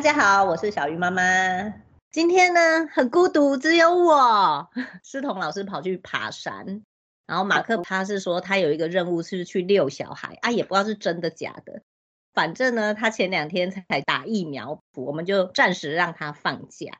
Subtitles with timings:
[0.00, 1.22] 大家好，我是小鱼妈妈。
[2.10, 4.70] 今天呢，很孤独，只有我。
[5.04, 6.82] 思彤老师跑去爬山，
[7.26, 11.82] 然后马克他是说他有一个任务是去遛小孩啊，也不知道是真的假的。
[12.32, 16.92] 反正呢，他前两天才打疫苗，我们就暂时让他放假。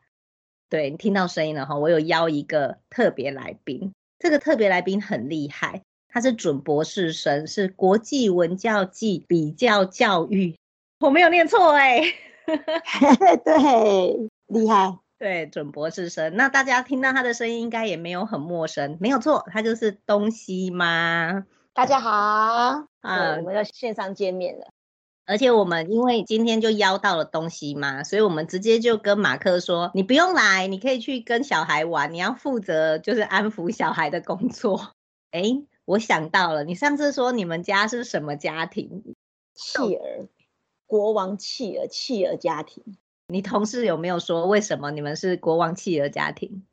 [0.68, 10.54] 对，你听到声音了哈，我有邀一个特别来宾，这个特别来宾很厉害，他是准博士生，是国际文教暨比较教育，
[10.98, 12.02] 我没有念错哎、
[13.44, 14.98] 对，厉害。
[15.18, 16.34] 对，准博士生。
[16.34, 18.96] 那大家听到他的声音，应该也没有很陌生。
[19.00, 21.44] 没有错，他就是东西妈。
[21.74, 22.10] 大家好，
[23.02, 24.68] 啊，我们要线上见面了。
[25.26, 34.94] 而且我们因为今天就邀到了东西妈，所以我们直接就跟马克说：“你不用来，你可以去跟小孩玩，你要负责就是安抚小孩的工作。
[35.30, 35.42] ”哎，
[35.84, 39.14] 我想到了，你上次说你们家是什么家庭？
[39.54, 40.28] 企鹅。
[40.90, 42.82] 国王弃儿弃儿家庭。
[43.28, 46.64] 你同事有没有说为什么你们是国王弃儿家庭？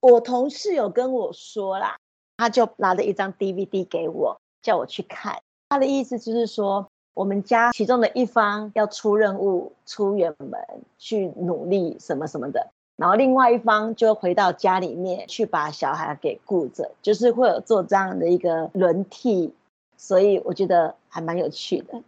[0.00, 1.98] 我同事有跟我说啦，
[2.38, 5.42] 他就拿了一张 DVD 给我，叫我去看。
[5.68, 10.58] 他的意思就是说，我们家其中的一方要出任务、出远门
[10.96, 19.52] 去努力什么什么的，然后另外一方就回到家里面去把小孩给顾着，就是会有做这样的一个轮替。
[19.98, 22.02] 所以我觉得还蛮有趣的。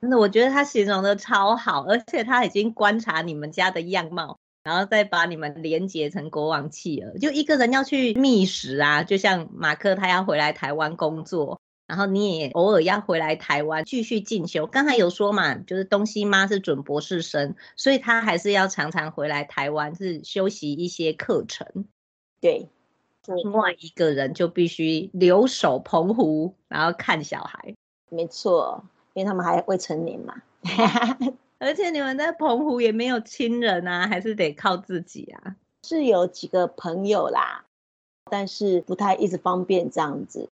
[0.00, 7.16] 真的，我觉得他形容的超好，而且他已经观察你们家的样貌，然后再把你们连结成国王企鹅。
[7.18, 14.66] 就一个人要去觅食啊，就像马克他要回来台湾工作，然后你也偶尔要回来台湾继续进修。
[14.66, 21.86] 刚才有说嘛，就是东西妈是准博士生，所以他还是要常常回来台湾是修习一些课程。
[22.40, 22.68] 对，
[23.26, 27.74] 另外一个人就必须留守澎湖，然后看小孩。
[28.10, 28.84] 没错。
[29.16, 30.34] 因为他们还未成年嘛，
[31.58, 35.56] 而且你们在澎湖也没有亲人啊，还是得靠自己啊。
[35.88, 37.64] 是有几个朋友啦，
[38.30, 40.50] 但是不太一直方便这样子。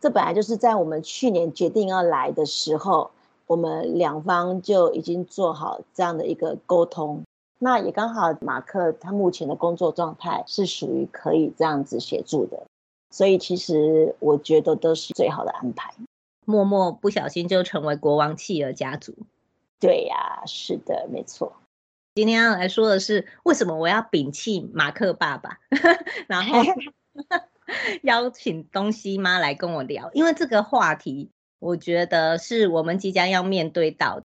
[0.00, 3.12] 这本来就是在我们去年决定要来的时候，
[3.46, 7.22] 我们两方就已经做好这样的一个沟通。
[7.60, 12.66] 那也刚好马克他目前的工作状态是属于可以这样子协助的，
[13.12, 15.94] 所以其实我觉得都是最好的安排。
[16.52, 19.16] 默默不小心就成为国王企鹅家族，
[19.80, 21.56] 对呀，是的，没错。
[22.14, 25.60] 今天要来说的是为什么我要摒弃马克爸爸，
[26.28, 26.62] 然后
[28.02, 34.24] 邀请东西妈来跟我聊，因为这个话题，我觉得是我们即将要面对到的。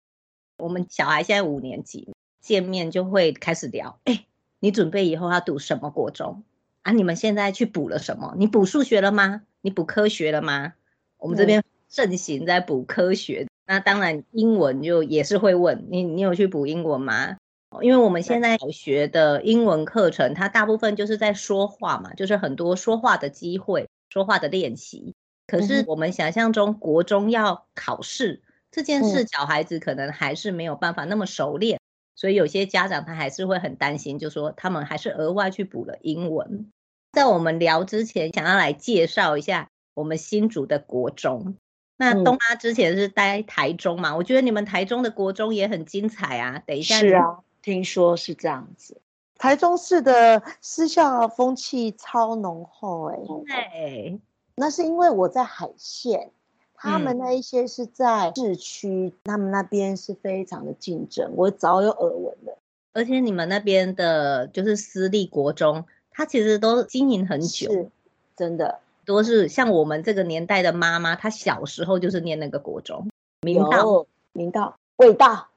[0.60, 4.26] 我们小孩现在五年级，见面就会开始聊，哎，
[4.60, 6.44] 你准备以后要读什么国中
[6.84, 6.92] 啊？
[6.92, 8.36] 你们现在去补了什么？
[8.38, 9.42] 你补数学了吗？
[9.62, 10.74] 你补科学了吗？
[11.18, 11.64] 我们这边、嗯。
[11.92, 17.36] 盛行在补科学，那当然英文就也是会问你，你有去补英文吗？
[17.82, 25.14] 因为我们现在学的英文课程，它大部分就是在说话嘛，就是很多说话的机会、说话的练习。
[25.48, 28.42] 可是我们想象中国中要考试
[28.72, 31.80] 这件事，小孩子可能还是没有办法那么熟练，
[32.16, 36.72] 所以有些家长他还是会很担心，就说他们还是额外去补了英文。
[37.12, 41.58] 在我们聊之前，想要来介绍一下我们新竹的国中。
[42.02, 44.10] 那东妈之前是待台中嘛？
[44.10, 46.62] 嗯，我觉得你们台中的国中也很精彩啊。
[46.66, 48.98] 等一下，是啊，听说是这样子。
[49.38, 53.20] 台中市的私校风气超浓厚，欸，
[53.50, 54.20] 哎，对，
[54.56, 56.32] 那是因为我在海线，
[56.76, 62.58] 他们那一些是在市区，嗯，他们那边是非常的竞争，我早有耳闻的。
[62.94, 67.90] 而且你们那边的就是私立国中，它其实都经营很久，是
[68.36, 68.80] 真的。
[69.06, 73.10] 都是像我们这个年代的妈妈，她小时候就是念那个国中，
[73.42, 75.50] 明道、明道、味道、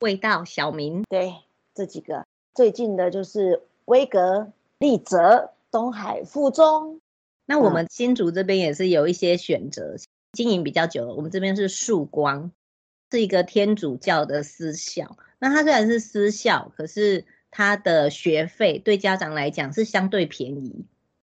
[0.00, 1.34] 味道、小明，对，
[1.74, 7.00] 这几个最近的就是威格、立泽、东海附中。
[7.46, 10.00] 那我们新竹这边也是有一些选择，嗯、
[10.32, 11.14] 经营比较久了。
[11.14, 12.50] 我们这边是曙光，
[13.10, 15.16] 是一个天主教的私校。
[15.38, 20.84] 那它虽然是私校，可是它的学费对家长来讲是相对便宜，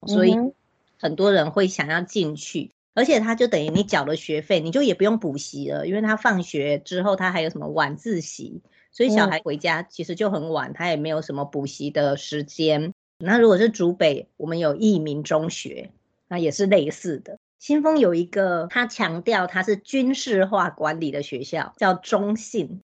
[0.06, 0.54] 所以、嗯。
[0.98, 8.62] 很多人会想要进去，而且他就等于你缴了学费，你就也不用补习了，因为他放学之后他还有什么晚自习，
[8.92, 12.94] 所以小孩回家其实就很晚，他也没有什么补习的时间。
[13.20, 15.92] 那如果是竹北，我们有义民中学，
[16.28, 17.38] 那也是类似的。
[17.60, 22.82] 新丰有一个，他强调他是军事化管理的学校，叫中信，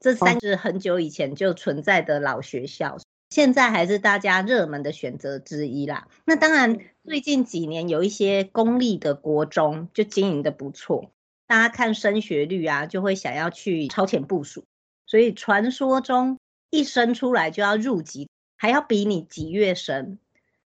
[0.00, 2.98] 这三是很久以前就存在的老学校。
[3.28, 6.08] 现在还是大家热门的选择之一啦。
[6.24, 11.10] 那当然，最近几年有一些公立的国中就经营的不错，
[11.46, 14.64] 大家看升学率啊，就会想要去超前部署。
[15.06, 16.38] 所以传说中，
[16.70, 20.18] 一生出来就要入籍，还要比你几月生。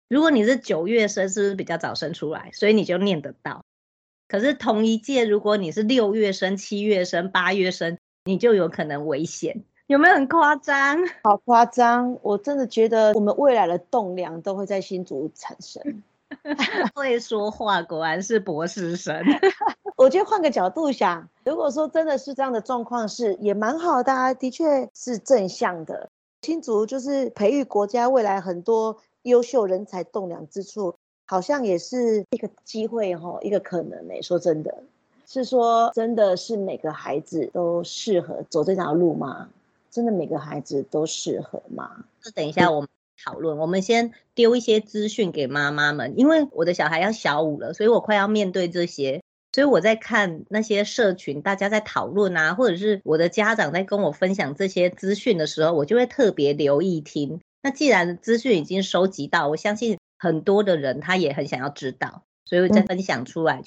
[0.09, 3.65] 如果你是九月生，是不是比较早生出来，所以你就念得到？
[4.29, 9.65] 可是同一届，如果你是六月生、七月生、八月生，你就有可能危险。
[9.93, 10.99] 有没有很夸张？
[11.23, 12.19] 好夸张！
[12.23, 16.03] 我真的觉得我们未来的栋梁都会在新竹产生。
[16.97, 19.15] 会说话，果然是博士生。
[19.99, 26.09] 我觉得换个角度想，如果说真的是这样的状况，是也蛮好的啊，的确是正向的。
[26.41, 30.95] 新竹就是培育国家未来很多优秀人才栋梁之处，
[31.27, 34.23] 好像也是一个机会哈，一个可能呢。
[34.23, 34.75] 说真的，
[35.27, 39.51] 是说真的是每个孩子都适合走这条路吗？
[39.93, 42.05] 真的每个孩子都适合吗？
[42.25, 42.89] 那等一下我们
[43.23, 43.59] 讨论。
[43.59, 49.23] 我们先丢一些资讯给妈妈们，因为我的小孩要小五了，所以我快要面对这些，
[49.53, 57.43] 所以我在看那些社群，大家在讨论啊，或者是我的家长在跟我分享这些资讯的时候，我就会特别留意听。
[57.63, 63.57] 那既然资讯已经收集到，我相信很多的人他也很想要知道，所以我再分享出来。
[63.57, 63.65] 嗯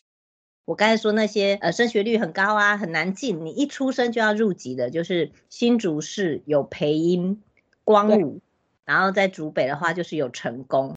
[0.66, 7.44] 我刚才说那些呃升学率很高啊，很难进，你一出生就要入籍的，就是新竹市有培英、
[7.84, 8.42] 光武，
[8.84, 10.96] 然后在竹北的话就是有成功。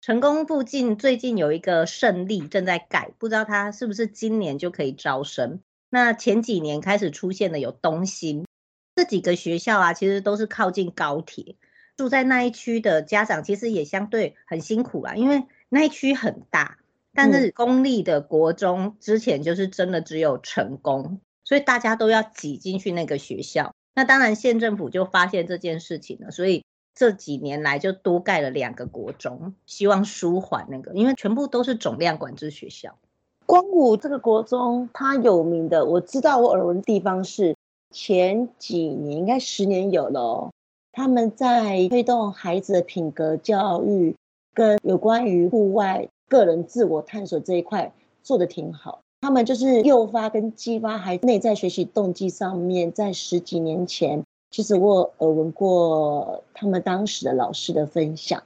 [0.00, 5.60] 成功附近最近有一个胜利正在盖，不知道它是不是今年就可以招生。
[5.90, 8.46] 那前几年开始出现的有东兴，
[8.94, 11.56] 这几个学校啊，其实都是靠近高铁，
[11.96, 16.78] 住在那一区的家长其实也相对很辛苦啦，因为那一区很大。
[17.16, 23.74] 但是公立的国中之前就是真的只有成功，所以大家都要挤进去那个学校。
[23.94, 26.62] 那当然县政府就发现这件事情了，所以
[26.94, 32.98] 这几年来就多盖了两个国中，希望舒缓那个，因为全部都是总量管制学校。
[33.46, 37.56] 光武这个国中它有名的，我知道我耳闻地方是
[37.90, 40.50] 前几年应该十年有了哦，
[40.92, 44.14] 他们在推动孩子的品格教育
[44.52, 46.08] 跟有关于户外。
[46.28, 47.92] 个人自我探索这一块
[48.22, 58.42] 做的挺好，他们就是诱发跟激发孩子内在学习动机上面，在十几年前，其实我耳闻过他们当时的老师的分享，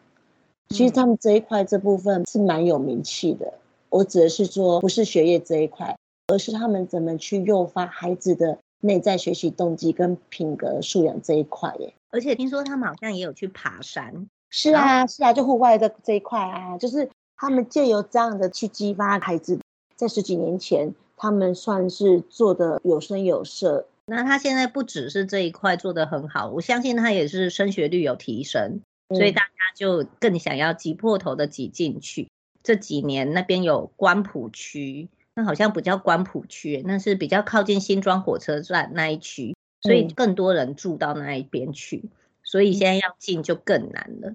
[0.69, 3.55] 其实他们这一块这部分是蛮有名气的。
[3.88, 5.97] 我指的是说，不是学业这一块，
[6.29, 11.94] 而是他们怎么去诱发孩子的内在学习动机跟品格素养这一块耶。
[12.11, 17.09] 而且听说他们好像也有去爬山，是啊，是啊，就户外的这一块啊，就是。
[17.40, 19.58] 他们借由这样的去激发孩子，
[19.96, 23.88] 在十几年前，他们算是做的有声有色。
[24.04, 32.28] 那他现在不只是这一块做得很好，我相信他也是升学率有提升，所以大家就更想要挤破头的挤进去。
[32.62, 42.10] 这几年那边有关埔区，那好像不叫关埔区，那是比较靠近新庄火车站那一区，所以更多人住到那一边去，
[42.43, 44.34] 所以现在要进就更难了。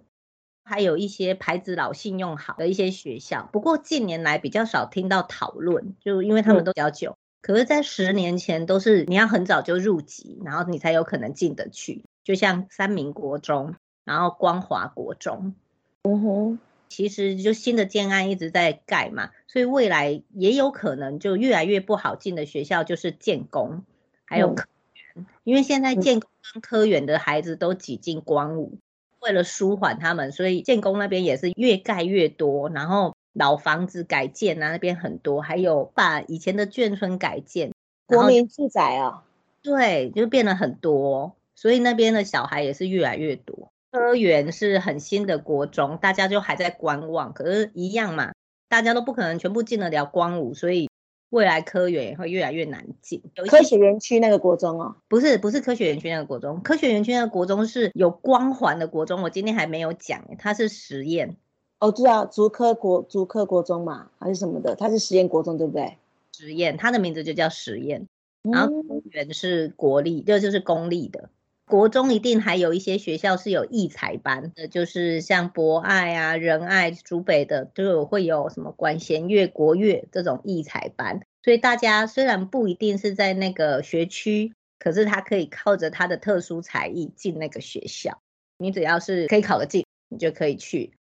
[0.66, 7.16] 还有一些牌子老、信用好的一些学校，不过近年来比较少听到讨论，就因为他们都比较久。
[7.42, 12.04] 可是，在十年前都是你要很早就入籍，然后你才有可能进得去。
[12.24, 15.54] 就像三民国中，然后光华国中，
[16.01, 23.84] 嗯哼，其实就新的建案一直在盖嘛，所以未来也有可能就越来越不好进的学校就是建工，
[24.25, 24.66] 还有科
[25.13, 28.80] 园，因为现在建工跟科园的孩子都挤进光武。
[29.25, 37.72] 为了舒缓他们，所以建工那边也是越盖越多，然后老房子改建啊，那边很多，还有把以前的眷村改建，
[38.05, 39.24] 国民住宅啊，
[39.63, 43.70] 对，就变了很多，所以那边的小孩也是越来越多。
[43.91, 48.34] 科园是很新的国中，大家就还在观望，可是一样嘛，
[48.70, 50.88] 大家都不可能全部进得了光武，所以。
[51.36, 53.22] 未来科园也会越来越难进。
[53.50, 59.22] 科学园区那个国中哦，不是不是科学园区那个国中，科学园区那个国中是有光环的国中。
[59.22, 61.36] 我今天还没有讲，它是实验。
[61.80, 64.75] 哦，知道竹科国竹科国中嘛，还是什么的？
[64.75, 65.98] 它是实验国中对不对？
[66.32, 68.08] 实验，它的名字就叫实验。
[68.42, 71.30] 然后科园是国立，这、嗯、就是公立的。
[71.67, 81.22] 国中一定还有一些学校是有艺才班的，就是像博爱啊、仁爱、竹北的都有会有什么管弦乐、国乐这种艺才班。
[81.43, 88.19] 所以大家虽然不一定是在那个学区，可是他可以靠着他的特殊才艺进那个学校。
[88.57, 90.93] 你只要是可以考得进，你就可以去。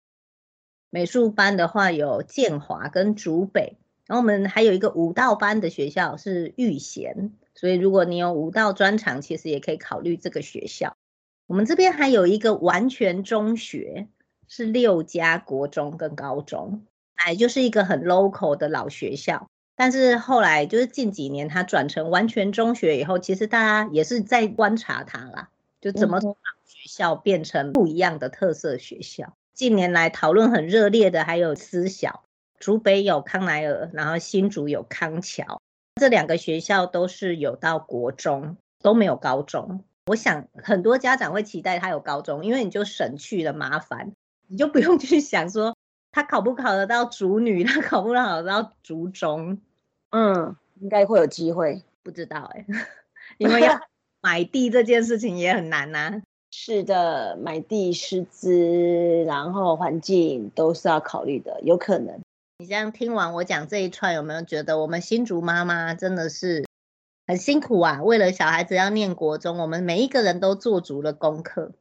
[0.89, 7.33] 美术班的话有建华跟竹北，然后我们还有一个舞蹈班的学校是育贤。
[7.55, 10.95] 所以，如果你有舞蹈专长，其实也可以考虑这个学校。
[11.47, 14.07] 我们这边还有一个完全中学，
[14.47, 16.83] 是六家国中跟高中，
[17.15, 19.47] 哎，就是一个很 local 的老学校。
[19.77, 25.49] 但是后来就是近几年它转成完全中学以后，其实大家也是在观察它啦，
[25.81, 26.33] 就怎么让
[26.65, 29.33] 学校变成不一样的特色学校。
[29.53, 32.23] 近年来讨论很热烈的还有私小，
[32.59, 35.61] 竹北有康乃尔，然后新竹有康桥，
[35.95, 39.83] 这两个学校都是有到国中，都没有高中。
[40.07, 44.11] 我想很多家长会期待他有高中，因为你就省去了麻烦，
[44.47, 45.75] 你就不用去想说
[46.11, 49.61] 他考不考得到竹女，他考不考得到竹中。
[50.11, 52.85] 嗯，应该会有机会，不知道哎、欸，
[53.39, 53.79] 因为要
[54.21, 56.21] 买地这件事情也很难呐、啊。
[56.51, 62.19] 是的，买地师资，然后环境都是要考虑的，有可能。
[62.57, 66.63] 你这样听完我讲这一串，有没有觉得我们新竹妈妈真的是？
[67.27, 68.01] 很辛苦啊！
[68.03, 71.71] 为了小孩子要念国中，我们每一个人都做足了功课。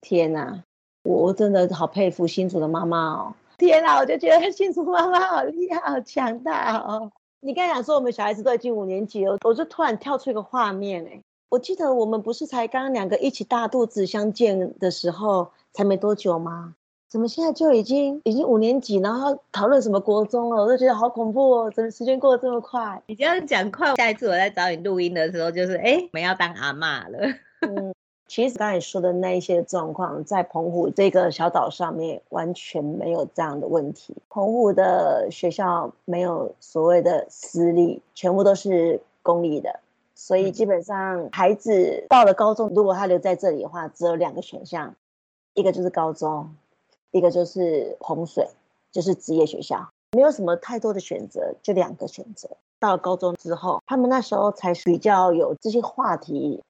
[0.00, 0.62] 天哪，
[1.02, 3.34] 我真的好佩服新竹的妈妈哦！
[3.58, 7.10] 天哪，我就觉得新竹妈妈好厉害、好强大哦！
[7.40, 11.20] 你刚才讲说我们小孩子都已经五年级了，我就突然跳出一个画面哎，
[11.50, 16.76] 我记得我们不是才刚刚两个一起大肚子相见的时候才没多久吗？
[17.12, 20.62] 怎么现在就已经已经五年级，然后讨论什么国中了？
[20.62, 21.70] 我都觉得好恐怖哦！
[21.70, 23.02] 怎么时间过得这么快？
[23.04, 27.18] 你这样讲快，下一次我在找你录音的时候，就是哎，我们要当阿妈了。
[27.60, 27.94] 嗯，
[28.26, 34.16] 其实刚才说的那一些状况，在澎湖这个小岛上面完全没有这样的问题。
[34.30, 39.80] 澎湖的学校没有所谓的私立，全部都是公立的，
[40.14, 44.94] 所以基本上孩子到了高中，如果他留在这里的话，只有两个选项，
[45.52, 46.54] 一个就是高中。
[47.12, 48.48] 一个就是洪水，
[48.90, 52.48] 就是职业学校，没有什么太多的选择，就两个选择。
[52.80, 56.60] 到了高中之后，他们那时候才比较有这些话题。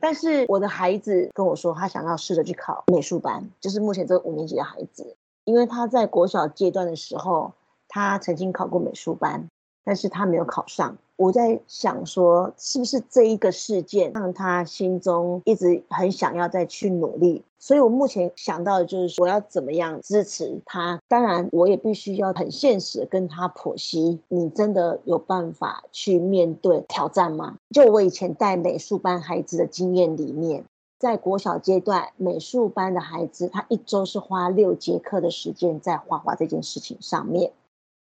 [0.00, 7.52] 但是我的孩子跟我说，他想要试着去考美术班，就是目前这个五年级的孩子，因为他在国小阶段的时候，
[7.88, 9.48] 他曾经考过美术班，
[9.88, 10.94] 但是他没有考上。
[11.16, 17.42] 我在想说，是不是这一个事件让他心中一直很想要再去努力？
[17.58, 21.00] 所以我目前想到的就是，我要怎么样支持他？
[21.08, 27.56] 当然，我也必须要很现实跟他剖析：你真的有办法去面对挑战吗？
[27.70, 30.66] 就我以前带美术班孩子的经验里面，
[30.98, 37.50] 在国小阶段，美术班的孩子他一周是花六节课的时间在画画这件事情上面，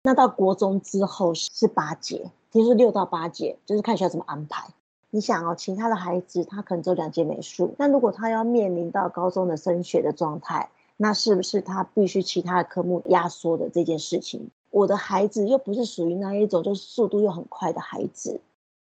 [0.04, 2.32] 那到国中之后是八节。
[2.52, 4.68] 听说六到八节，就是看学校怎么安排。
[5.10, 14.50] 你想哦，其他的孩子他可能只有两节美术，那如果他要面临到高中的升学的状态，那是不是他必须其他的科目压缩的这件事情？
[14.70, 18.42] 我的孩子又不是属于那一种就是速度又很快的孩子，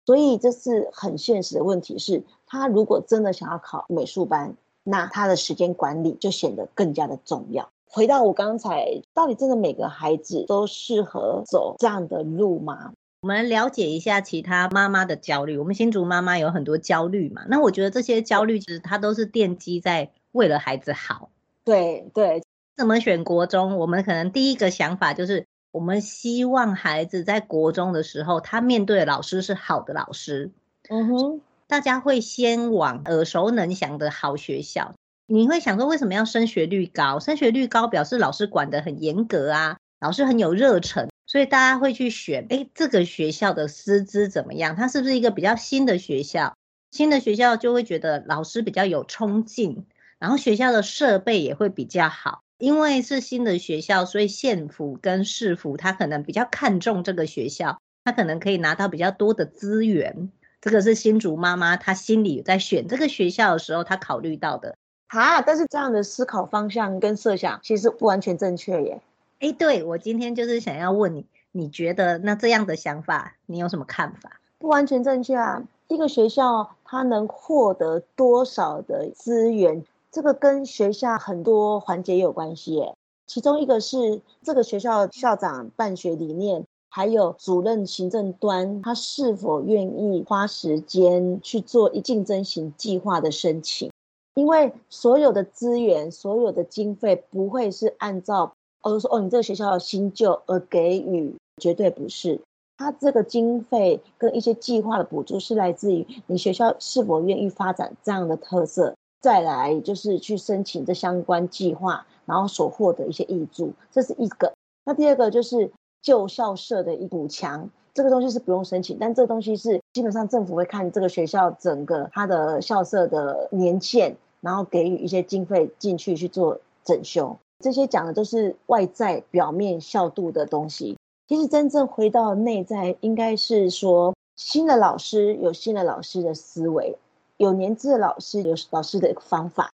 [0.06, 1.98] 所以这是很现实的问题。
[1.98, 7.68] 是他如果真的想要考美术班，那他的时间管理就显得更加的重要。
[7.94, 12.92] 回到我刚才，到底真的每个孩子都适合走这样的路吗？
[13.20, 15.56] 我们了解一下其他妈妈的焦虑。
[15.56, 17.42] 我们新竹妈妈有很多焦虑嘛？
[17.48, 21.30] 那我觉得这些焦虑其实它都是奠基在为了孩子好。
[21.64, 22.42] 对对，
[22.76, 23.76] 怎么选国中？
[23.76, 30.50] 我们可能第一个想法就是，我们希望孩子在国中的时候，他面对的老师是好的老师。
[30.88, 34.94] 嗯哼，大家会先往耳熟能详的好学校。
[35.26, 37.18] 你会想说，为什么要升学率高？
[37.18, 41.08] 升学率高表示老师管得很严格啊，老师很有热忱。
[41.26, 44.76] 所以大家会去选，哎，这个学校的师资怎么样？
[44.76, 46.54] 它是不是一个比较新的学校？
[46.90, 49.86] 新的学校就会觉得老师比较有冲劲，
[50.18, 52.42] 然后学校的设备也会比较好。
[52.58, 60.30] 因为是新的学校，所以县府跟市府他可能比较看重这个学校，他可能可以拿到比较多的资源。
[60.60, 64.76] 这个是新竹妈妈她心里在选这个学校的时候，她考虑到的。
[65.08, 69.00] 啊，但是这样的思考方向跟设想其实不完全正确耶。
[69.40, 74.40] 哎，对，我今天就是想要问你，你觉得那这样的想法，你有什么看法？
[74.58, 75.62] 不完全正确啊！
[75.88, 82.94] 一个学校它能获得多少的资源，这个跟学校很多环节也有关系耶。
[83.26, 93.90] 其中一个是这个学校校长办学理念，还有主任行政端他是否愿意花时间去做一竞争型计划的申请，
[94.34, 98.52] 因为所有的资源、所有的经费不会是按照。
[98.82, 102.38] 哦说哦，你这个学校新旧而给予，绝对不是。
[102.76, 114.52] 它这个经费跟一些计划的补助是来自于你学校是否愿意发展这样的特色，再来就是去申请这相关计划，然后所获得一些挹注，这是一个。
[114.84, 115.72] 那第二个就是
[116.02, 124.14] 旧校舍的一补强，这个东西是不用申请，但这个东西是基本上政府会看这个学校整个它的校舍的年限，
[124.44, 127.36] 然后给予一些经费进去去做整修。
[127.60, 136.98] 这些讲的都是外在表面效度的东西，其实真正回到内在，应该是说新的老师有新的老师的思维，
[137.38, 139.70] 有年资的老师有老师的方法，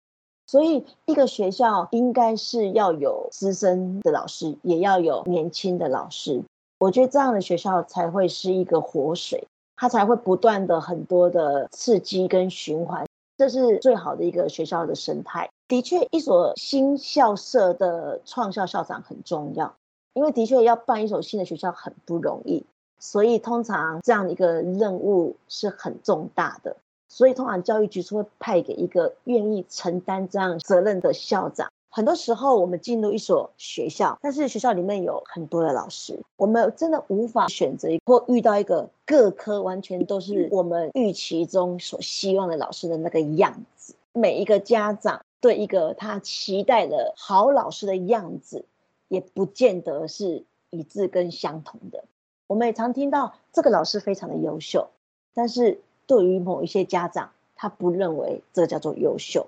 [0.47, 6.41] 所以一个学校应该是要有资深的老师，也要有年轻的老师。
[6.79, 13.05] 我觉得这样的学校才会是一个活水，它才会不断的很多的刺激跟循环，
[13.41, 15.49] 这是最好的一个学校的生态。
[15.67, 19.75] 的确，一所新校舍的创校校长很重要，
[20.13, 22.67] 因为的确要办一所新的学校很不容易，
[22.99, 26.77] 所以通常这样的一个任务是很重大的。
[27.09, 31.71] 所以，通常教育局是会派给一个愿意承担这样责任的校长。
[31.91, 43.95] 很多时候，我们进入一所学校，但是学校里面有很多的老师，我们真的无法选择或遇到一个各科完全都是我们预期中所希望的老师的那个样子。
[44.13, 48.65] 每一个家长对一个他期待的好老师的样子，
[49.09, 52.05] 也不见得是一致跟相同的。
[52.47, 54.89] 我们也常听到这个老师非常的优秀，
[55.35, 55.81] 但是。
[56.07, 59.47] 对于某一些家长，他不认为这叫做优秀，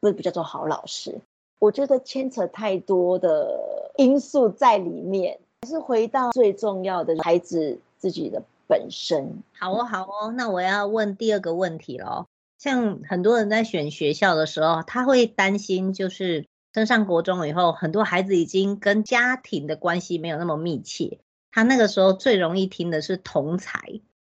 [0.00, 1.18] 不是不叫做好老师。
[1.64, 9.42] 我觉得牵扯太多的因素在里面，还是回到最重要的孩子自己的本身。
[9.58, 12.26] 好哦，好哦，那我要问第二个问题喽。
[12.58, 21.18] 像很多人在选学校的时候，他会担心，就是升上国中以后，很多孩子已经跟家庭的关系没有那么密切，
[21.50, 23.80] 他那个时候最容易听的是同才。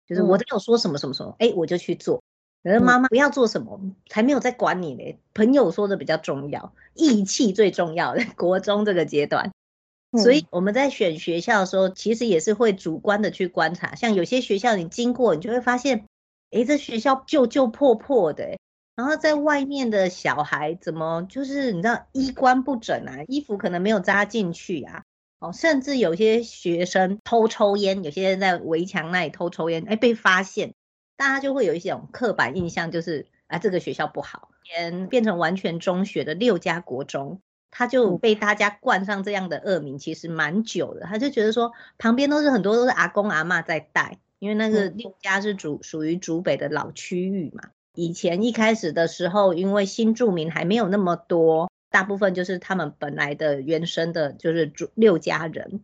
[0.07, 2.23] 就是我都有说什么什么什么，哎、嗯，我就去做。
[2.67, 5.21] 可是妈妈不要做什么，才没有在管你嘞。
[5.35, 8.25] 朋友说的比较重要，义气最重要的。
[8.37, 9.53] 国中这个阶段，
[10.21, 13.95] 所以我们在选学校的时候，其实也是会主观的去观察。
[13.95, 16.07] 像有些学校你经过，你就会发现，
[16.51, 18.59] 哎，这学校旧旧破破的，
[18.97, 25.05] 然后在外面的小孩怎么就是你知道衣冠不整啊，衣服可能没有扎进去啊。
[25.39, 30.73] 哦，甚至有些学生偷抽烟，有些人在围墙那里偷抽烟，哎，被发现，
[31.17, 41.07] 大家就会有一种刻板印象，就是啊，这个学校不好，变变成完全中学的六家国中，他就被大家冠上这样的恶名，其实蛮久的。
[41.07, 47.71] 他就觉得说，旁边都是很多都是阿公阿嬷在带，因为那个六家是主属于竹北的老区域嘛。
[47.95, 51.71] 以前一开始的时候，因为新住民还没有那么多。
[51.89, 55.81] 大部分就是他们本来的原生的，就是六家人，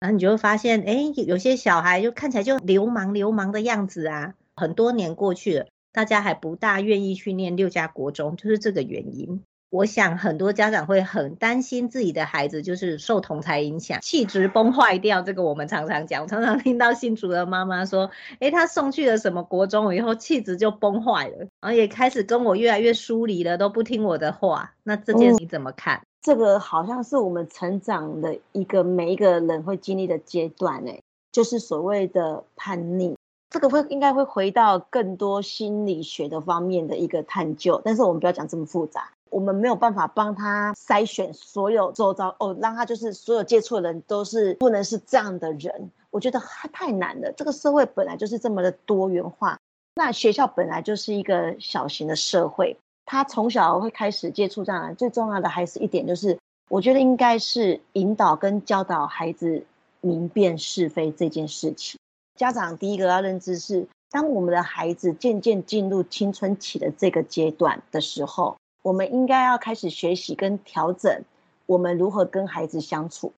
[0.00, 4.34] 然后你就会发现，哎，有些小孩就看起来就流氓流氓的样子啊。
[4.62, 9.42] 很多年过去了，大家还不大愿意去念六家国中，就是这个原因。
[9.70, 15.20] 我想很多家长会很担心自己的孩子就是受同侪影响，气质崩坏掉。
[15.22, 25.96] 这个我们常常讲，我常常听到新竹的妈妈说：“诶，他送去了什么国中以后，气质就崩坏了，然后也开始跟我越来越疏离了，都不听我的话。”那这件事你怎么看？
[25.96, 33.16] 嗯，这个好像是我们成长的一个每一个人会经历的阶段，诶，就是所谓的叛逆。
[33.52, 39.10] 这个会应该会回到更多心理学的方面的一个探究，但是我们不要讲这么复杂。
[39.28, 46.40] 我们没有办法帮他筛选所有周遭哦，让他就是所有接触的人都是不能是这样的人，我觉得
[46.72, 47.30] 太难了。
[47.32, 49.58] 这个社会本来就是这么的多元化，
[49.94, 56.38] 那学校本来就是一个小型的社会，他从小会开始接触这样的，最重要的还是一点就是，
[56.70, 59.64] 我觉得应该是引导跟教导孩子
[60.00, 61.98] 明辨是非这件事情。
[62.36, 68.56] 家长第一个要认知是，当我们的孩子渐渐进入青春期的这个阶段的时候。
[68.84, 71.22] 我们应该要开始学习跟调整，
[71.66, 73.32] 我们如何跟孩子相处，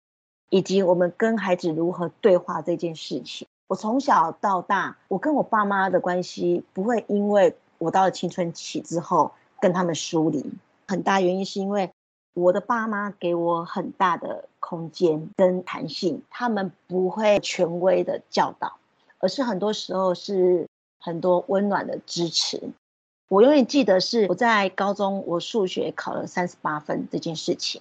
[0.49, 3.47] 以及我们跟孩子如何对话这件事情。
[3.67, 10.51] 我从小到大，我跟我爸妈的关系不会因为我到了青春期之后跟他们疏离，
[10.89, 11.91] 很大原因是因为
[12.33, 18.79] 我的爸妈给我很大的空间跟弹性，他们不会权威的教导，
[19.25, 20.69] 而是很多时候是
[21.01, 22.61] 很多温暖的支持。
[23.29, 27.81] 我永远记得是我在高中，我数学考了三十八分这件事情。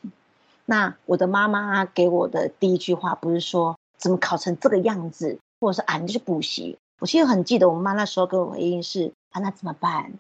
[0.66, 6.78] 那我的妈妈给我的第一句话不是说怎么考成这个样子，或者是啊你去补习。
[7.02, 10.14] 我其实很记得我妈那时候跟我回应是啊那怎么办？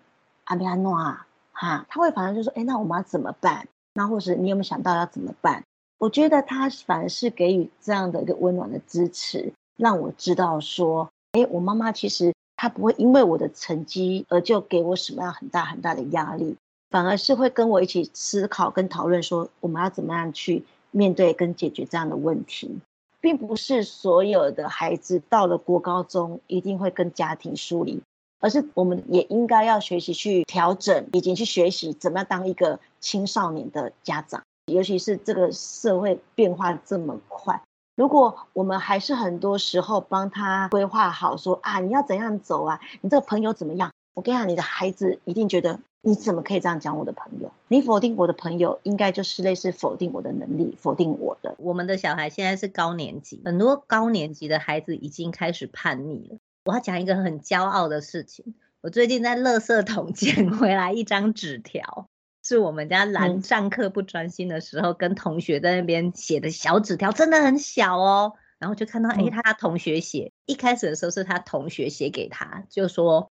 [0.43, 3.65] 阿米阿诺啊哈，他会反正就说哎那我妈怎么办？
[3.93, 5.63] 那或是你有没有想到要怎么办？
[5.99, 12.33] 我觉得他反而是给予这样的一个温暖的支持，让我知道说哎我妈妈其实。
[12.55, 16.55] 她不会因为我的成绩而就给我什么样很大很大的压力，
[16.89, 22.79] 反而是会跟我一起思考跟讨论，说我们要怎么样去面对跟解决这样的问题，
[23.19, 28.01] 并不是所有的孩子到了国高中一定会跟家庭疏离，
[28.39, 37.61] 而是我们也应该要学习去调整，以及去学习怎么样当一个青少年的家长，尤其是这个社会变化这么快。
[37.95, 42.81] 如果我们还是很多时候帮他规划好说，啊，你要怎样走啊？
[43.01, 43.91] 你这个朋友怎么样？
[44.15, 47.51] 我跟你讲，你的孩子一定觉得你怎么可以这样讲我的朋友？
[47.67, 51.53] 你否定我的朋友，应该就是类似否定我的能力，否定我的。
[51.59, 56.37] 我们的小孩现在是高年级，很多高年级的孩子已经开始叛逆了。
[56.65, 62.07] 我要讲一个很骄傲的事情，我最近在垃圾桶捡回来一张纸条，
[62.43, 68.33] 是我们家兰上课不专心的时候跟同学在那边写的小纸条，真的很小哦。
[68.59, 73.29] 然后就看到，哎，他同学写，一开始的时候是他同学写给他，就说，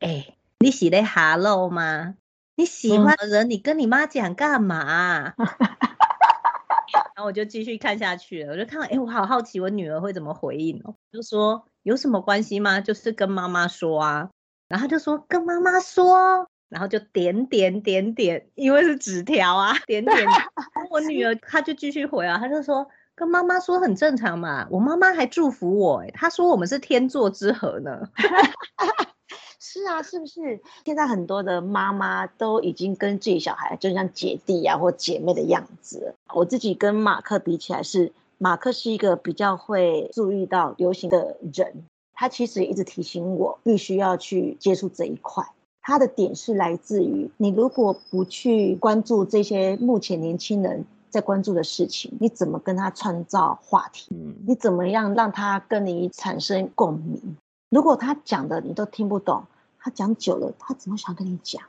[0.00, 2.14] 哎，你喜欢哈喽吗？
[2.56, 5.34] 你喜欢的人，你跟你妈讲干嘛？
[7.14, 12.80] 然后我就继续看下去了，我就看到，哎，我好好奇我女儿会怎么回应哦，就说有什么关系吗？
[12.80, 14.30] 就是跟妈妈说啊，
[14.66, 20.16] 然后就说跟妈妈说，然后就点点点点，因为是纸条啊，点点。
[20.90, 22.88] 我女儿她就继续回啊，她就说。
[23.14, 28.08] 跟妈妈说很正常嘛，我妈妈还祝福我，哎，她说我们是天作之合呢。
[29.60, 30.62] 是啊，是不是？
[30.86, 36.14] 现在很多的妈妈都已经跟自己小孩就像姐弟啊或姐妹的样子。
[36.34, 45.44] 我自己跟马克比起来是，是马克是一个比较会注意到流行的人，他其实一直提醒我必须要去接触这一块。
[45.82, 50.86] 他的点是来自于你如果不去关注这些目前年轻人。
[51.12, 54.06] 在关注的事情，你怎么跟他创造话题？
[54.14, 57.36] 嗯，你怎么样让他跟你产生共鸣？
[57.68, 59.44] 如果他讲的你都听不懂，
[59.78, 61.62] 他讲久了，他怎么想跟你讲？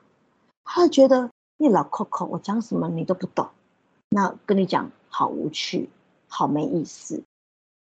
[0.63, 3.49] 他会觉得你老扣扣，我讲什么你都不懂，
[4.12, 5.89] 那跟你讲好无趣，
[6.30, 7.21] 好没意思。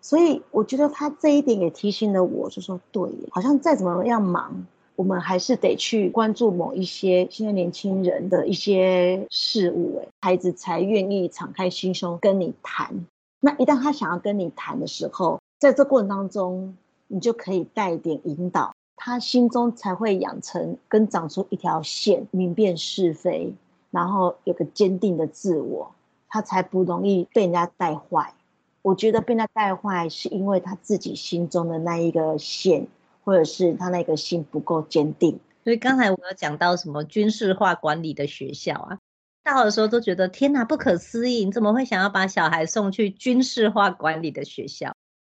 [0.04, 4.68] 所以我觉得他这一点也提醒了我，就说对，好像再怎么样忙。
[4.98, 13.06] 我们还是得去关注某一些现在年轻人的一些事物，哎，孩子才愿意敞开心胸跟你谈。
[13.40, 23.54] 那一旦他想要跟你谈的时候，在这过程当中，你就可以带一点引导，他心中才会养成跟长出一条线，明辨是非，
[23.92, 25.92] 然后有个坚定的自我，
[26.28, 28.34] 他才不容易被人家带坏。
[28.82, 32.88] 我觉得被人家带坏，是因为他自己心中的那一个线。
[33.28, 39.00] 或者是他那个心不够坚定，所以刚才我有讲到什么军事化管理的学校啊，
[39.44, 44.96] 到的时候都觉得天哪，不可思议，你怎么会想要把小孩送去军事化管理的学校？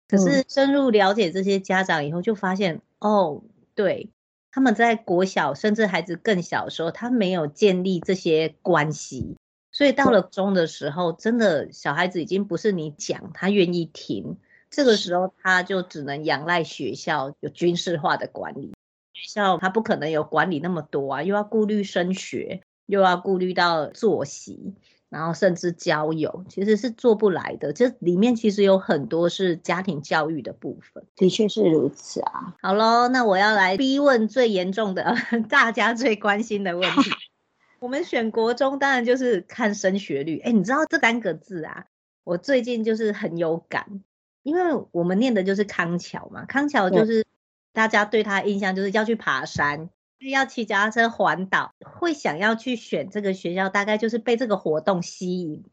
[0.08, 4.12] 可是深入了解这些家长以后，就发现、嗯、哦，对，
[4.52, 9.36] 他们在国小甚至孩子更小的时候，他没有建立这些关系，
[9.72, 14.38] 所以到了中的时候，真的小孩子已经不是你讲他愿意听。
[14.70, 18.74] 这个时候，他就只能仰赖学校有军事化的管理。
[19.14, 24.76] 学校他不可能有管理那么多啊，又要顾虑升学，又要顾虑到作息，
[25.10, 27.74] 然后甚至交友，其实是做不来的。
[27.74, 31.04] 这里面其实有很多是家庭教育的部分。
[31.16, 32.56] 的确是如此啊。
[32.62, 35.16] 好喽，那我要来逼问最严重的，
[35.50, 37.12] 大家最关心的问题。
[37.80, 40.40] 我们选国中，当然就是看升学率。
[40.40, 41.86] 哎，你知道这三个字啊？
[42.24, 44.04] 我最近就是很有感。
[44.44, 47.26] 因为我们念的就是康桥嘛，康桥就是
[47.74, 49.90] 大家对他的印象就是要去爬山，
[50.32, 55.64] 要骑脚踏车环岛，会想要去选这个学校，大概就是被这个活动吸引，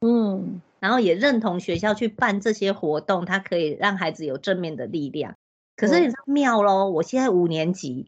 [0.00, 5.34] 嗯，然后也认同学校去办这些活动，它可以让孩子有正面的力量。
[5.76, 8.06] 可是你知道妙咯，我现在五年级，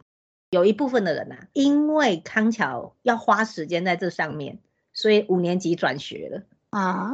[0.50, 4.58] 有一部分的人啊，因为康桥要花时间在这上面，
[4.92, 6.42] 所以五年级转学了。
[6.70, 7.12] 啊。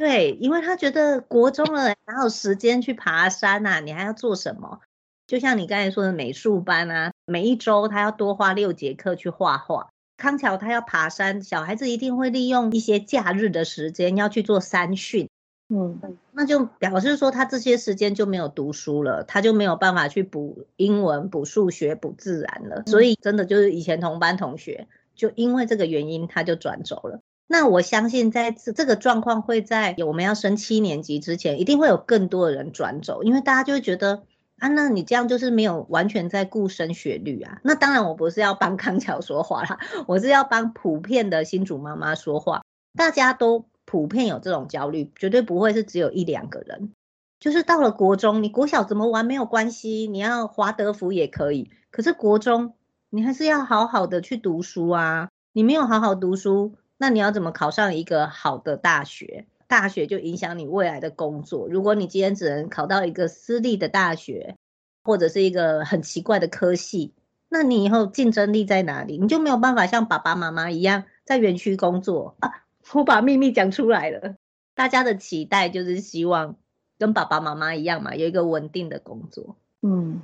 [0.00, 3.80] 对，因为他觉得国中了哪有时间去爬山啊？
[3.80, 4.80] 你还要做什么？
[5.26, 9.90] 就像你刚才说的美术班啊，每一周他要多花六节课去画画。
[10.16, 15.28] 康桥他要爬山，小孩子一定会利用一些假日的时间要去做山训。
[15.68, 16.00] 嗯，
[16.32, 22.84] 那就表示说他这些时间就没有读书了，他就没有办法去补英文、补数学、补自然了。
[22.86, 27.20] 所以真的就是以前同班同学，就因为这个原因他就转走了。
[27.52, 34.22] 那我相信，在这这个状况会在我们要升七年级之前，一定会有更多的人转走，因为大家就会觉得
[34.60, 37.58] 啊，那你这样就是没有完全在顾升学率啊。
[37.64, 42.62] 那当然，我不是要帮康桥说话啦，我是要帮普遍的新竹妈妈说话。
[42.96, 46.92] 大家都普遍有这种焦虑，绝对不会是只有一两个人。
[47.40, 52.74] 就是到了国中，你国小怎么玩没有关系，你要华德福也可以，可是国中
[53.08, 55.28] 你还是要好好的去读书啊。
[55.52, 56.76] 你没有好好读书。
[57.02, 59.46] 那你要怎么考上一个好的大学？
[59.66, 61.66] 大学就影响你未来的工作。
[61.66, 64.56] 如果你今天只能考到一个私立的大学，
[65.02, 67.14] 或者是一个很奇怪的科系，
[67.48, 69.16] 那你以后竞争力在哪里？
[69.16, 72.66] 你就没有办法像爸爸妈妈一样在园区工作啊！
[72.92, 74.34] 我把秘密讲出来了，
[74.74, 76.56] 大家的期待就是希望
[76.98, 79.56] 跟爸爸妈妈一样嘛，有一个稳定的工作。
[79.80, 80.20] 嗯，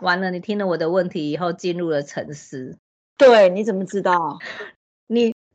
[0.00, 2.76] 完了，你听了我的问题以后进入了沉思。
[3.16, 4.38] 对，你怎么知道？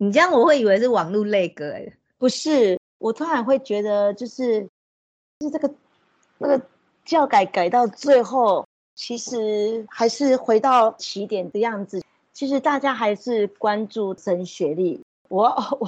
[0.01, 4.63] 你你这样我会以为是网络类歌哎，不是，我突然会觉得就是，
[5.39, 5.71] 就是这个
[6.39, 6.65] 那个
[7.05, 12.01] 教改改到最后，其实还是回到起点的样子。
[12.33, 15.05] 其实大家还是关注升学历。
[15.29, 15.43] 我
[15.79, 15.87] 我，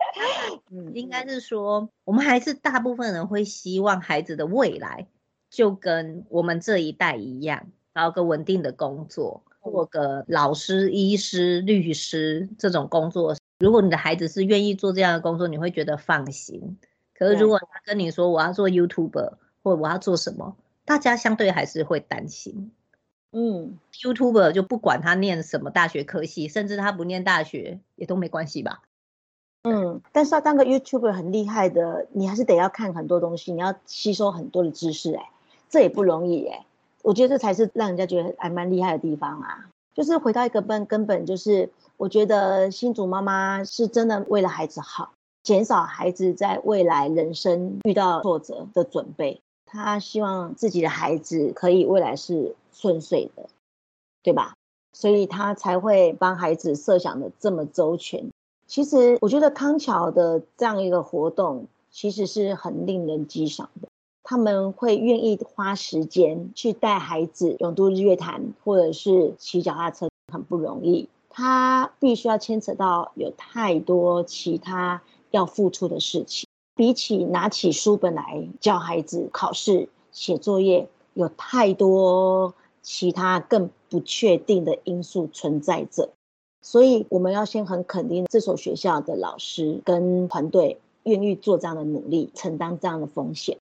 [0.72, 5.06] 嗯，应该是说，我们还是大部分人会希望孩子的未来
[5.50, 9.42] 就跟我们这一代一样，然后个稳定的工作。
[9.70, 16.78] 做个老师、医师、律师这种工作，如果你的孩子是愿意做这样的工作，你会觉得放心。
[17.14, 22.70] 可是如果他跟你说我要做 YouTuber 或我要做什么，大家相对还是会担心。
[23.32, 28.82] 嗯，YouTuber 就不管他念什么大学科系，甚至他不念大学也都没关系吧？
[29.62, 35.30] 嗯，但是要当个 YouTuber 很厉害的，你还是得要看很多东西，你要吸收很多的知识，欸，哎，
[35.68, 36.66] 这也不容易，欸，哎。
[37.06, 39.70] 我觉得这才是让人家觉得还蛮厉害的地方啊！
[39.94, 45.12] 就是回到一个根根本，就是我觉得新竹妈妈是真的为了孩子好，
[45.44, 49.40] 减少孩子在未来人生遇到挫折的准备。
[49.66, 53.48] 她希望自己的孩子可以未来是顺遂的，
[54.24, 54.54] 对吧？
[54.92, 58.32] 所以她才会帮孩子设想的这么周全。
[58.66, 63.86] 其实我觉得康桥的这样一个活动，其实是很令人激赏的。
[64.28, 71.08] 他们会愿意花时间去带孩子勇渡日月潭，或者是骑脚踏车，很不容易。
[71.30, 86.10] 他必须要牵扯到有太多其他要付出的事情，比起拿起书本来教孩子考试、写作业，有太多其他更不确定的因素存在着。
[86.62, 93.56] 所以，我们要先很肯定这所学校的老师跟团队愿意做这样的努力，承担这样的风险。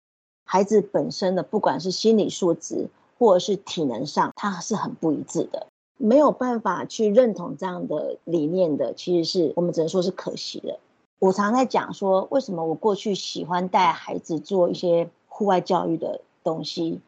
[0.46, 2.88] 孩子本身的不管是心理素质
[3.20, 10.80] 或者是体能上，他是很不一致的，没有办法去认同这样的理念的，其实是我们只能说是可惜的。
[11.20, 17.00] 我常在讲说，为什么我过去喜欢带孩子做一些户外教育的东西，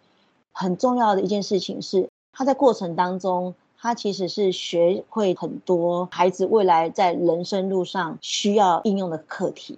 [0.53, 9.77] 很重要的一件事情是，他在过程当中，他其实是学会很多孩子未来在人生路上需要应用的课题，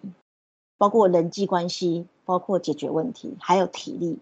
[0.79, 2.07] 包括人际关系。
[2.25, 4.19] 包括解决问题，还有体力，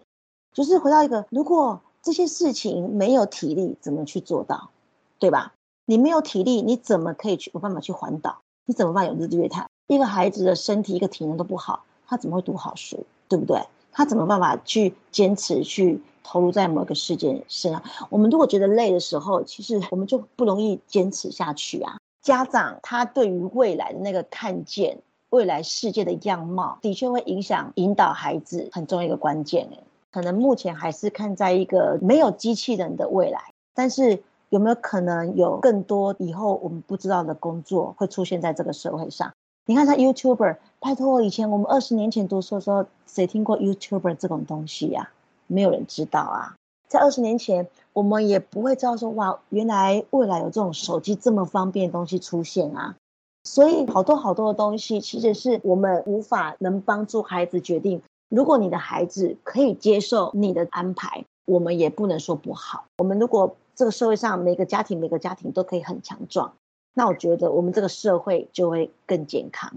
[0.54, 4.70] 就是回到一个，如果这些事情没有体力，怎么去做到，
[5.18, 5.52] 对吧？
[5.84, 8.38] 你没有体力，你怎么可以去有办法去环岛？
[8.64, 9.68] 你怎么办有日月潭？
[9.88, 13.04] 一个孩子的身体，一个体能都不好，他怎么会读好书？
[13.28, 13.62] 对不对？
[13.92, 17.82] 他怎么办法去坚持去投入在某个事件身上？
[18.08, 21.98] 我们如果觉得累的时候，其实我们就不容易坚持下去啊。
[22.22, 25.02] 家长他对于未来的那个看见。
[25.30, 29.68] 未来世界的样貌的确会影响引导孩子很重要一个关键。
[30.10, 39.32] 可能目前还是看在一个没有机器人的未来，但是有没有可能有更多以后我们不知道的工作会出现在这个社会上？
[39.66, 45.10] 你看他 YouTuber，拜托，以前我们二十年前读书的时候，谁听过 YouTuber 这种东西呀？
[45.46, 46.54] 没有人知道啊。
[46.88, 52.96] 在二十年前，我们也不会知道说，哇，原来未来有这种手机这么方便的东西出现啊。
[53.44, 58.02] 所以，好多好多的东西，其实是我们无法能帮助孩子决定。
[58.28, 62.84] 如果你的孩子可以接受你的安排，我们也不能说不好。
[62.98, 66.52] 我们如果这个社会上每个家庭每个家庭都可以很强壮，
[66.94, 69.72] 那我觉得我们这个社会就会更健康，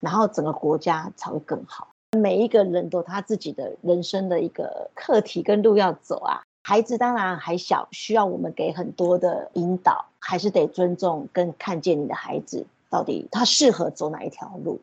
[0.00, 1.88] 然后整个国家才会更好。
[2.18, 6.42] 每一个人都他自己的人生的一个课题跟路要走啊。
[6.66, 12.66] 孩子当然还小，需要我们给很多的引导，还是得尊重跟看见你的孩子。
[12.94, 14.80] 到底他适合走哪一条路，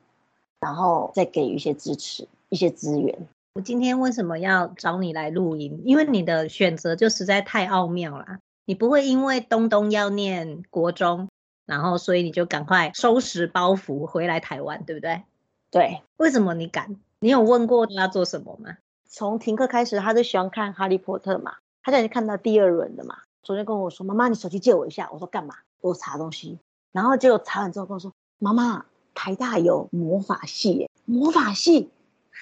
[0.60, 3.18] 然后再给予一些支持、一些资源。
[3.54, 5.82] 我今天为什么要找你来录音？
[5.86, 8.40] 因为你的选择就实在太奥妙了。
[8.66, 11.30] 你不会因为东东要念国中，
[11.66, 15.24] 然后所以你就赶快收拾包袱回来台湾，对不对？
[15.72, 16.02] 对。
[16.18, 16.98] 为什么你敢？
[17.22, 18.76] 你有问过他要做什么吗？
[19.08, 21.54] 从停课开始，他就喜欢看《哈利波特》嘛。
[21.82, 23.20] 他现在看到第二轮的嘛。
[23.42, 25.56] 昨天跟我说：“妈妈，你手机借我一下。”我说：“干嘛？
[25.80, 26.60] 我查东西。”
[26.92, 31.90] 然后就查完之后跟我说：“妈妈，台大有魔法系耶，魔法系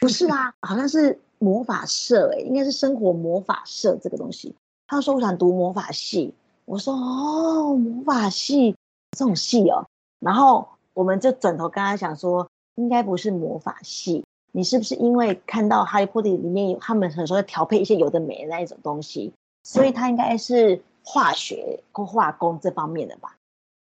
[0.02, 4.56] 不是啦，好像是魔法社诶，应该是生活魔法社这个东西。”
[4.88, 6.34] 他说：“我想读魔法系。”
[6.66, 8.76] 我说：“哦，魔法系
[9.18, 9.88] 这种系哦。”
[10.20, 19.34] 然后我们就转头跟他讲说：“应该不是魔法系，你是不是因为看到《哈利波特》里面有他们很说调配一些有的没的那一种东西，
[19.64, 23.36] 所以他应该是化学或化工这方面的吧？”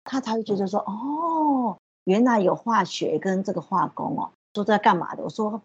[0.05, 5.23] 他才会觉得说，哦，原来有化学跟这个化工哦，都在干嘛的？
[5.23, 5.61] 我说，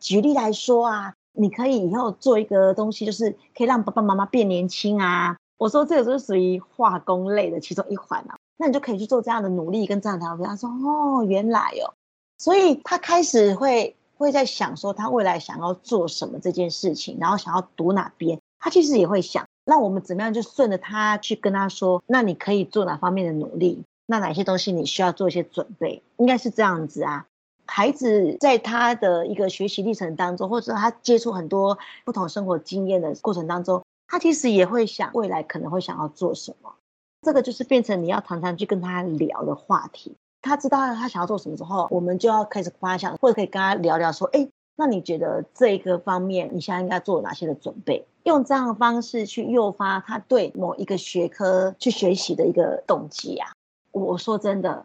[0.00, 5.36] 举例来说啊，你可以以后做一个东西，就是可以让爸爸妈妈变年轻啊。
[5.58, 8.36] 我说这个就是属于化工类的其中一环啊。
[8.56, 10.46] 那你就可以去做这样的努力跟这样的调整。
[10.46, 11.94] 他说哦，原来哦，
[12.38, 19.44] 所以他开始会会在想说他未来想要做什么这件事情，然后想要读哪边，他其实也会想。
[19.64, 23.84] 那我们怎么样就顺着他去跟他说，那你可以做哪方面的努力？
[24.06, 26.02] 那哪些东西你需要做一些准备？
[26.16, 27.26] 应该是这样子啊。
[27.64, 36.74] 孩子在他的一个学习历程当中，或者他接触很多不同生活经验的过程当中，他其实也会想未来可能会想要做什么。
[37.22, 40.16] 这个就是变成你要常常去跟他聊的话题。
[40.42, 44.48] 他知道他想要做什么之后，我们就要开始发想，或者可以跟他聊聊说：哎，
[44.82, 48.04] 那你觉得这一个方面你现在应该做哪些的准备？
[48.24, 53.52] 用这样的方式去诱发他对某一个学科去学习的一个动机啊。
[53.92, 54.84] 我说真的，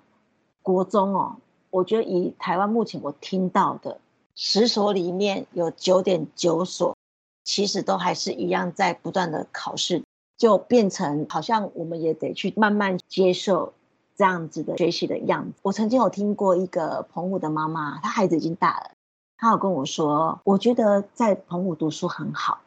[0.61, 1.37] 国中哦。
[1.71, 3.99] 我觉得以台湾目前我听到的
[4.35, 6.95] 十所里面有九点九所，
[7.43, 10.03] 其实都还是一样在不断的考试，
[10.37, 13.73] 就变成好像我们也得去慢慢接受
[14.15, 15.53] 这样子的学习的样子。
[15.63, 18.91] 我曾经有听过一个澎湖的妈妈，她孩子已经大了，
[19.37, 22.59] 她有跟我说，我觉得在澎湖读书很好。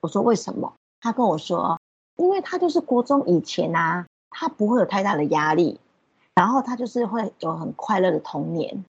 [0.00, 0.72] 我说为什么？
[1.00, 1.80] 他跟我说，
[2.16, 5.78] 因为他就是国中以前啊，他不会有太大的压力。
[6.34, 8.86] 然后他就是会有很快乐的童年，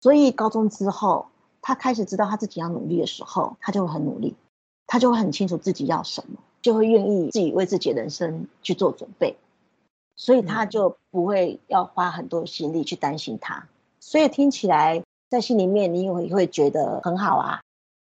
[0.00, 1.26] 所以高中之后，
[1.60, 4.36] 他开始知道他自己要努力的时候，他就会很努力，
[4.86, 9.36] 他就会很清楚自己要什么，就会愿意自己为自己的人生去做准备，
[10.14, 13.66] 所以他就不会要花很多心力去担心他。
[13.98, 17.60] 所以听起来在心里面，你也会觉得很好啊。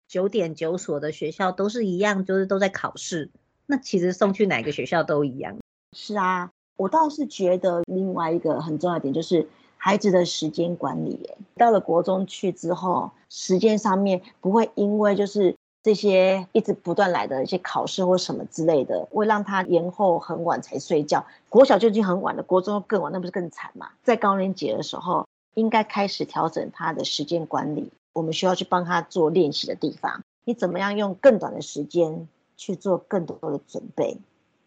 [0.07, 3.29] 九点九所的学校都是一样，就是都在考试，
[3.65, 5.57] 那其实送去哪个学校都一样。
[5.95, 6.51] 是啊。
[6.77, 11.29] 我倒是觉得另外一个很重要的点就是孩子的时间管理。
[11.55, 21.23] 到了国中去之后，时间上面不会因为就是这些一直不断来的一些考试或什么之类的，会让他延后很晚才睡觉。
[21.49, 23.91] 国小就已经很晚了，国中更晚，那不是更惨吗？
[24.01, 27.91] 在高年级的时候，应该开始调整他的时间管理。
[28.13, 34.17] 我们需要去帮他做练习的地方，你怎么样用更短的时间去做更多的准备？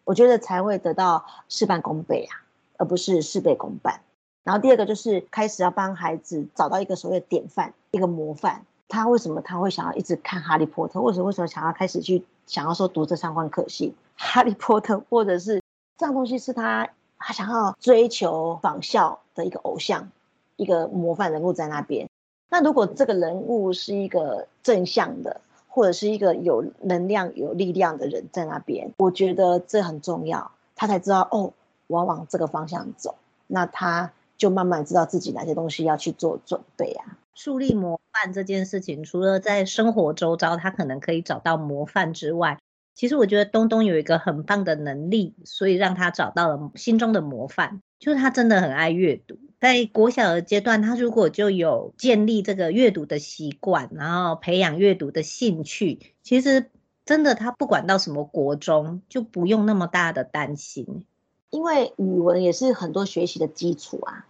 [0.03, 2.41] 我觉得才会得到事半功倍啊，
[2.77, 4.01] 而不是事倍功半。
[4.43, 8.65] 然后第二个就是开始要帮孩子找到一个所谓的典范，一个模范。
[8.87, 10.99] 他为什么他会想要一直看《哈利波特》？
[11.01, 13.89] 为什么为什么想要开始去想要说读这相关科系？
[14.15, 15.61] 《哈利波特》或者是
[15.97, 20.11] 这样东西是他他想要追求仿效的一个偶像，
[20.55, 22.07] 一个模范人物在那边。
[22.49, 30.51] 那如果这个人物是一个正向的，或者是一个有能量、有力量的人在那边，我觉得这很重要。
[30.75, 31.53] 他才知道哦，
[31.87, 33.15] 我要往这个方向走，
[33.47, 37.17] 那他就慢慢知道自己哪些东西要去做准备啊。
[37.33, 42.59] 树立模范这件事情，除了在生活周遭他可能可以找到模范之外，
[42.93, 49.37] 其实我觉得东东有一个很棒的能力，所以让他找到了心中的模范，就是他真的很爱阅读。
[49.59, 56.69] 在国小的阶段，他如果就有建立这个阅读的习惯，然后培养阅读的兴趣，其实
[57.05, 61.05] 真的他不管到什么国中，就不用那么大的担心。
[61.49, 64.25] 因为语文也是很多学习的基础啊。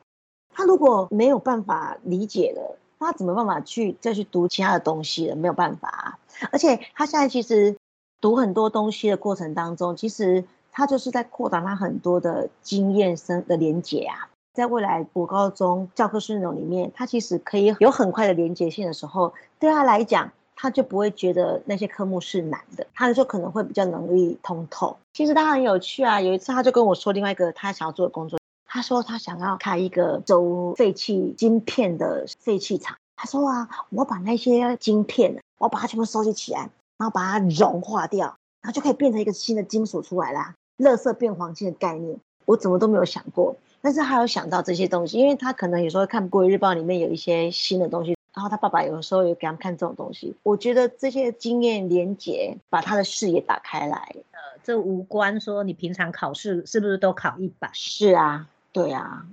[0.54, 5.36] 他如果没有办法理解了，他怎么办法去再去读其他的东西了？
[5.36, 6.20] 没有办法啊。
[6.52, 7.76] 而且他现在其实
[8.22, 14.30] 读很多东西的过程当中，其实他就是在扩大他很多的经验生的连结啊。
[14.56, 24.96] 在未来国高中教科书内容里面，他其实可以有很快的连结性的时候，对他来讲，他就不会觉得那些科目是难的，他就可能会比较容易通透。
[25.14, 32.96] 其实他很有趣啊，有一次他就跟我说另外一个他想要做的工作，他说他想要开一个收废弃晶片的废弃厂。
[33.18, 38.28] 他说啊，我把那些晶片，我把它全部收集起来，然后把它融化掉，
[38.62, 43.56] 然后就可以变成一个新的金属出来啦，垃圾变黄金的概念，我怎么都没有想过。
[43.86, 50.34] 但是他有想到这些东西，因为他可能有时候看《国语日报》里面有一些新的东西，然后他爸爸有时候也给他们看这种东西。
[50.42, 54.16] 我觉得这些经验连结，把他的视野打开来。
[54.32, 57.70] 呃，这无关说你平常考试是不是都考一百？
[57.74, 59.28] 是啊，对啊。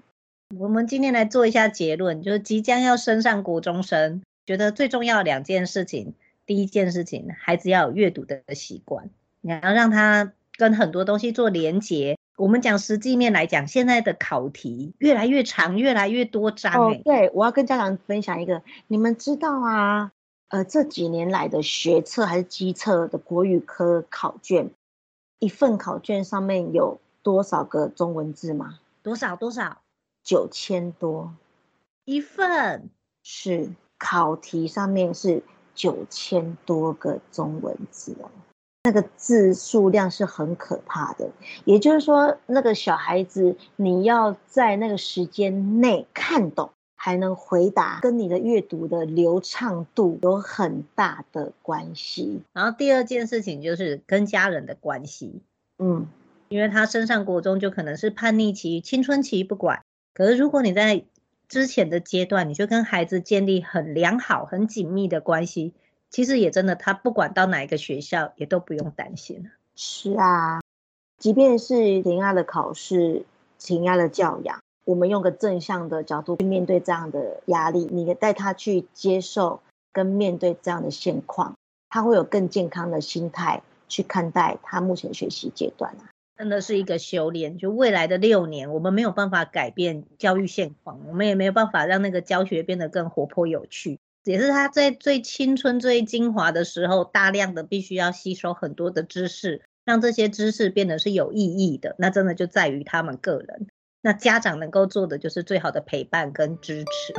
[0.58, 6.12] 我们今天来做一下结论，就是即将要升上国中生，觉得最重要的两件事情，
[6.44, 9.08] 第一件事情，孩子要有阅读的习惯，
[9.40, 12.18] 你要让他跟很多东西做连结。
[12.36, 16.72] 我们讲实际面来讲，现在的考题越来越长，越来越多章。
[16.74, 20.12] 哦，对，我要跟家长分享一个，你们知道啊？
[20.48, 24.70] 呃，这几年来的学测还是基测的国语科考卷，
[25.38, 28.78] 一份考卷上面有多少个中文字吗？
[29.02, 29.78] 多少多少？
[30.22, 31.34] 九千多。
[32.04, 32.90] 一份。
[33.24, 35.44] 是，考题上面是
[35.76, 38.28] 九千多个中文字哦，
[38.84, 41.30] 那个字数量是很可怕的。
[41.64, 52.42] 也就是说，那个小孩子你要在那个时间内看懂，还能回答，跟你的阅读的流畅度有很大的关系。
[52.52, 55.42] 然后第二件事情就是跟家人的关系，
[55.78, 56.08] 嗯，
[56.48, 59.82] 因为他升上国中就可能是叛逆期、青春期，不管。
[60.14, 61.04] 可是如果你在
[61.48, 65.72] 之前的阶段，你就跟孩子建立很良好、很紧密的关系，
[66.12, 69.50] 其实也真的，他不管到哪一个学校，也都不用担心。
[69.74, 70.60] 是啊，
[71.16, 73.24] 即便是填鸭的考试、
[73.58, 81.56] 填鸭的教养，我们用个正向的角度去面对这样的压力，你带他去接受跟面对这样的现况，
[81.88, 86.12] 他会有更健康的心态去看待他目前学习阶段啊。
[86.36, 101.96] 真的是一个修炼，就未来的六年，我们没有办法改变教育现况，我们也没有办法让那个教学变得更活泼有趣，也是他在最青春、最精华的时候，大量的必须要吸收很多的知识，让这些知识变得是有意义的。
[101.98, 103.66] 那真的就在于他们个人，
[104.00, 107.14] 那家长能够做的就是最好的陪伴跟支持。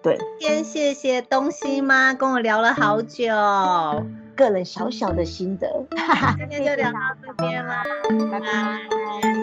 [0.00, 3.26] 对，先谢谢东西妈跟我聊了好久。
[4.36, 5.84] 个人小小的心得，
[6.38, 7.82] 今天就聊到这边啦，
[8.30, 9.37] 拜拜。